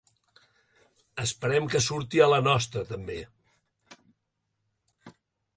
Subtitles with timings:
[1.23, 3.21] Esperem que surti a la nostra, també.